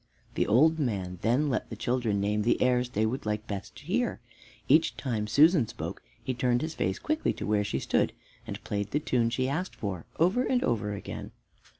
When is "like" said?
3.27-3.45